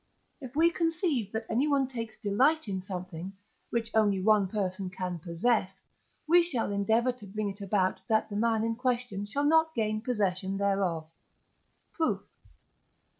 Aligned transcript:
If 0.41 0.55
we 0.55 0.71
conceive 0.71 1.31
that 1.31 1.45
anyone 1.47 1.87
takes 1.87 2.17
delight 2.19 2.67
in 2.67 2.81
something, 2.81 3.33
which 3.69 3.91
only 3.93 4.19
one 4.19 4.47
person 4.47 4.89
can 4.89 5.19
possess, 5.19 5.79
we 6.27 6.41
shall 6.41 6.71
endeavour 6.71 7.11
to 7.11 7.27
bring 7.27 7.51
it 7.51 7.61
about 7.61 7.99
that 8.07 8.27
the 8.27 8.35
man 8.35 8.63
in 8.63 8.75
question 8.75 9.27
shall 9.27 9.45
not 9.45 9.75
gain 9.75 10.01
possession 10.01 10.57
thereof. 10.57 11.05
Proof. 11.93 12.21